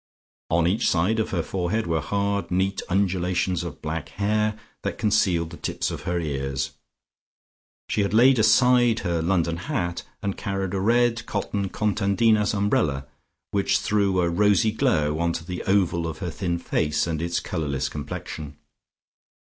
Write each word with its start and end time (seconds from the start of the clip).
On 0.49 0.65
each 0.67 0.89
side 0.89 1.19
of 1.19 1.29
her 1.29 1.43
forehead 1.43 1.85
were 1.85 2.01
hard 2.01 2.49
neat 2.49 2.81
undulations 2.89 3.63
of 3.63 3.83
black 3.83 4.09
hair 4.09 4.57
that 4.81 4.97
concealed 4.97 5.51
the 5.51 5.57
tips 5.57 5.91
of 5.91 6.05
her 6.09 6.19
ears. 6.19 6.71
She 7.87 8.01
had 8.01 8.11
laid 8.11 8.39
aside 8.39 9.01
her 9.01 9.21
London 9.21 9.57
hat, 9.57 10.01
and 10.23 10.35
carried 10.35 10.73
a 10.73 10.79
red 10.79 11.23
cotton 11.27 11.69
Contadina's 11.69 12.55
umbrella, 12.55 13.05
which 13.51 13.77
threw 13.77 14.21
a 14.21 14.27
rosy 14.27 14.71
glow 14.71 15.19
onto 15.19 15.45
the 15.45 15.61
oval 15.65 16.07
of 16.07 16.17
her 16.17 16.31
thin 16.31 16.57
face 16.57 17.05
and 17.05 17.21
its 17.21 17.39
colourless 17.39 17.87
complexion. 17.87 18.57